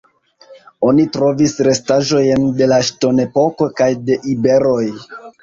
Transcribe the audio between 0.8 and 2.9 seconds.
Oni trovis restaĵojn de la